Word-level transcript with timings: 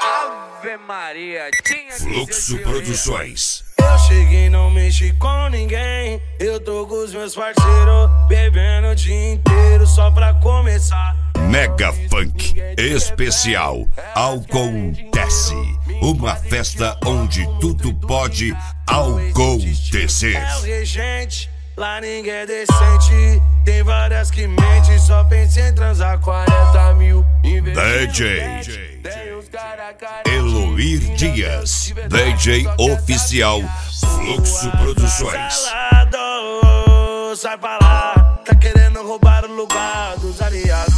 Ave 0.00 0.76
Maria, 0.78 1.50
tinha 1.64 1.92
Fluxo 1.92 2.58
Produções. 2.58 3.64
Eu 3.78 3.98
cheguei, 3.98 4.48
não 4.48 4.70
mexi 4.70 5.12
com 5.14 5.48
ninguém. 5.48 6.20
Eu 6.40 6.58
tô 6.60 6.86
com 6.86 7.02
os 7.04 7.12
meus 7.12 7.34
parceiros, 7.34 8.10
bebendo 8.28 8.88
o 8.88 8.94
dia 8.94 9.34
inteiro 9.34 9.86
só 9.86 10.10
pra 10.10 10.34
começar. 10.34 11.16
Mega 11.50 11.92
Funk 12.08 12.54
Especial 12.78 13.86
Acontece. 14.14 15.54
Uma 16.00 16.34
festa 16.36 16.98
onde 17.04 17.44
tudo 17.60 17.94
pode 17.94 18.56
acontecer. 18.86 20.34
É 20.34 20.56
o 20.56 20.62
regente, 20.62 21.50
lá 21.76 22.00
ninguém 22.00 22.32
é 22.32 22.46
decente. 22.46 23.42
Tem 23.64 23.82
várias 23.82 24.30
que 24.30 24.46
mentem, 24.46 24.98
só 24.98 25.24
pensa 25.24 25.60
em 25.60 25.74
transar 25.74 26.18
40 26.20 26.94
mil. 26.94 27.24
DJ 27.42 28.42
Eloir 30.26 31.16
Dias, 31.16 31.92
DJ 32.08 32.66
oficial 32.78 33.60
Fluxo 34.00 34.70
Produções. 34.72 35.70
Sai 37.36 37.56
pra 37.56 37.78
lá, 37.80 38.40
tá 38.44 38.54
querendo 38.54 39.02
roubar 39.02 39.44
o 39.44 39.54
lugar 39.54 40.16
dos 40.18 40.40
aliados. 40.42 40.91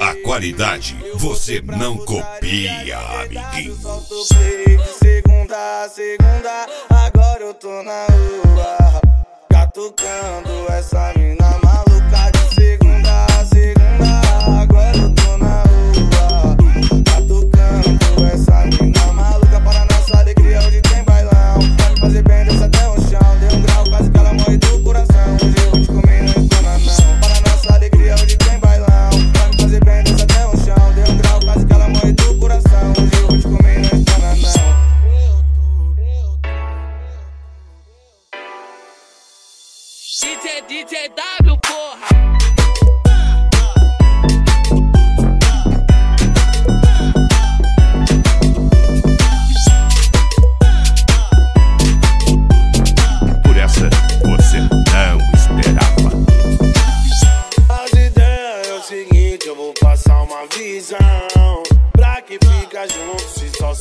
A 0.00 0.14
qualidade 0.24 0.96
você 1.16 1.60
não 1.60 1.98
copia, 1.98 2.98
amiguinho. 2.98 3.76
Solta 3.76 4.14
o 4.14 4.26
play 4.28 4.76
de 4.78 4.88
segunda 4.98 5.86
segunda, 5.90 6.66
agora 6.88 7.42
eu 7.44 7.52
tô 7.52 7.82
na 7.82 8.06
rua. 8.06 9.00
Catucando 9.50 10.72
essa 10.72 11.12
mina 11.14 11.50
maluca 11.62 11.69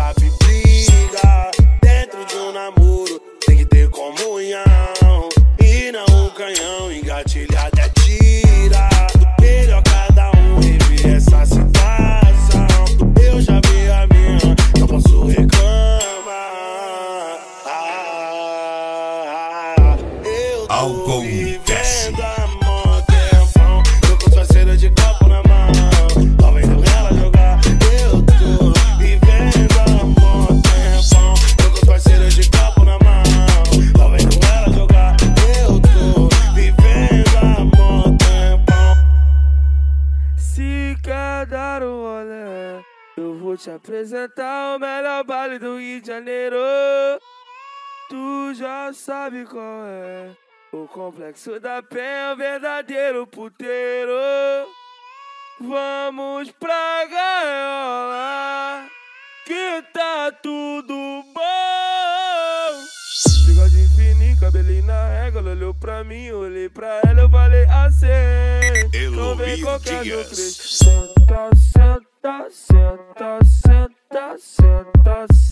sabe 0.00 0.32
briga. 0.38 1.50
Dentro 1.82 2.24
de 2.24 2.36
um 2.36 2.52
namoro 2.52 3.20
tem 3.46 3.58
que 3.58 3.66
ter 3.66 3.90
comunhão. 3.90 5.28
E 5.62 5.92
não 5.92 6.06
um 6.26 6.30
canhão 6.30 6.90
engatilhado 6.90 7.78
é 7.78 7.88
tira. 8.00 8.88
Melhor 9.38 9.82
cada 9.82 10.30
um 10.38 10.58
rever 10.58 11.16
essa 11.16 11.44
situação. 11.44 12.66
Eu 13.22 13.42
já 13.42 13.60
vi 13.60 13.90
a 13.90 14.06
minha, 14.06 14.56
não 14.78 14.86
posso 14.86 15.26
reclamar. 15.26 15.60
Ah, 17.66 18.76
Eu 20.24 20.66
tô 20.66 20.72
Acontece. 20.72 22.06
vivendo 22.08 22.22
amor, 22.22 22.59
Se 40.54 40.96
quer 41.04 41.46
dar 41.46 41.80
um 41.80 42.02
rolê, 42.02 42.84
eu 43.16 43.38
vou 43.38 43.56
te 43.56 43.70
apresentar 43.70 44.74
o 44.74 44.80
melhor 44.80 45.22
baile 45.22 45.60
do 45.60 45.78
Rio 45.78 46.00
de 46.00 46.08
Janeiro. 46.08 46.56
Tu 48.08 48.54
já 48.54 48.92
sabe 48.92 49.46
qual 49.46 49.84
é. 49.84 50.36
O 50.72 50.88
complexo 50.88 51.60
da 51.60 51.80
penha, 51.80 52.34
verdadeiro 52.34 53.28
puteiro. 53.28 54.12
Vamos 55.60 56.50
pra 56.52 57.04
gaiola, 57.04 58.88
que 59.46 59.82
tá 59.92 60.32
tudo 60.32 61.22
bom. 61.32 61.89
Fininho, 63.96 64.38
cabelinho 64.38 64.84
na 64.84 65.08
régua, 65.08 65.40
ela 65.40 65.50
olhou 65.50 65.74
pra 65.74 66.04
mim, 66.04 66.30
olhei 66.30 66.68
pra 66.68 67.00
ela, 67.04 67.20
eu 67.20 67.30
falei 67.30 67.64
assim. 67.64 68.06
Não 69.12 69.36
vem 69.36 69.60
qualquer 69.60 70.04
surpresa. 70.04 70.34
Senta, 70.34 71.50
senta, 71.56 72.48
senta, 72.50 73.38
senta, 73.44 74.36
senta, 74.38 75.26
senta. 75.32 75.49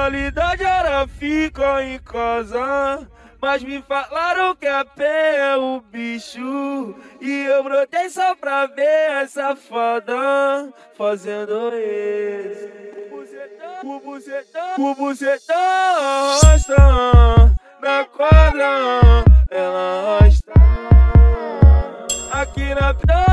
Finalidade 0.00 0.64
era 0.64 1.06
ficar 1.06 1.84
em 1.84 1.98
casa. 1.98 3.06
Mas 3.38 3.62
me 3.62 3.82
falaram 3.82 4.56
que 4.56 4.66
a 4.66 4.82
pé 4.82 5.36
é 5.36 5.56
o 5.58 5.82
bicho. 5.82 6.94
E 7.20 7.44
eu 7.44 7.62
brotei 7.62 8.08
só 8.08 8.34
pra 8.34 8.64
ver 8.64 9.10
essa 9.22 9.54
foda 9.54 10.72
fazendo 10.96 11.70
isso. 11.74 12.80
O 13.84 14.00
bucetão, 14.00 14.90
o 14.90 14.94
bucetão 14.94 15.56
arrasta 15.56 16.76
na 17.82 18.04
quadra. 18.06 19.24
Ela 19.50 20.18
arrasta 20.18 20.52
aqui 22.32 22.74
na 22.74 22.94
pista. 22.94 23.29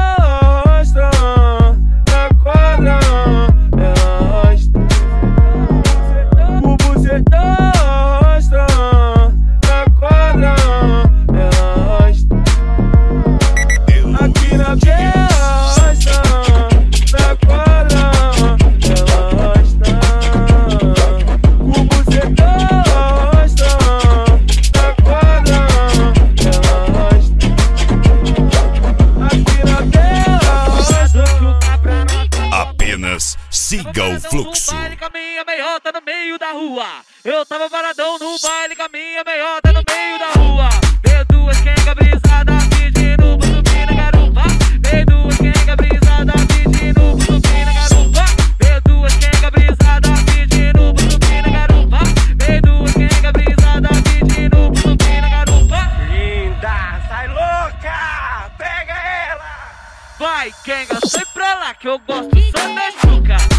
Minha 35.14 35.44
meiota 35.46 35.92
no 35.92 36.02
meio 36.02 36.40
da 36.40 36.52
rua. 36.52 36.88
Eu 37.24 37.46
tava 37.46 37.70
paradão 37.70 38.18
no 38.18 38.40
baile 38.40 38.76
com 38.76 38.84
a 38.84 38.90
minha 38.90 39.24
meiota 39.24 39.72
no 39.72 39.84
meio 39.88 40.20
da 40.20 40.32
rua. 40.40 40.70
Veio 41.06 41.26
duas 41.26 41.60
quenga 41.62 41.94
brisada 41.94 42.54
pedindo 42.70 43.38
pra 43.38 43.48
subir 43.48 43.86
na 43.86 43.94
garupa. 43.94 44.44
Veio 44.82 45.06
duas 45.06 45.38
quenga 45.38 45.76
brisada 45.76 46.34
pedindo 46.48 47.18
pra 47.18 47.26
subir 47.26 47.66
na 47.66 47.74
garupa. 47.74 48.26
Veio 48.60 48.82
duas 48.82 49.14
quenga 49.16 49.52
brisada 49.52 50.10
pedindo 50.26 50.94
pra 50.94 51.12
subir 51.12 51.42
na 51.44 51.50
garupa. 51.50 52.00
Veio 52.38 52.62
duas 52.62 52.94
quenga 52.94 53.32
brisada 53.32 53.90
pedindo 54.04 54.72
pra 54.72 54.82
subir 54.82 55.22
na 55.22 55.30
garupa. 55.30 55.92
Linda, 56.10 57.02
sai 57.08 57.28
louca! 57.28 58.52
Pega 58.58 58.94
ela! 58.94 60.16
Vai, 60.18 60.54
Kenga, 60.64 61.00
sai 61.08 61.26
pra 61.34 61.56
lá 61.56 61.74
que 61.76 61.88
eu 61.88 62.00
gosto 62.00 62.36
só 62.52 62.74
da 62.74 62.92
chuca. 62.92 63.57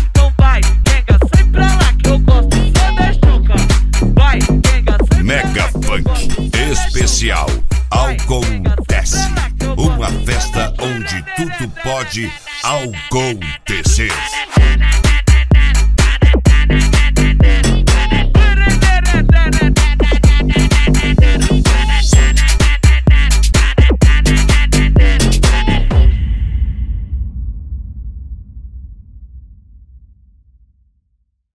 Pra 1.53 1.67
lá 1.67 1.93
que 1.95 2.09
eu 2.09 2.19
gosto 2.21 2.57
só 2.77 2.93
da 2.93 3.13
chuca. 3.13 3.55
Vai, 4.15 4.39
sai 4.41 5.23
Mega 5.23 5.69
Funk 5.85 6.09
especial 6.71 7.49
Acontece. 7.91 9.19
Uma 9.77 10.11
festa 10.25 10.75
onde 10.81 11.25
tudo 11.37 11.69
pode 11.83 12.31
acontecer. 12.63 14.13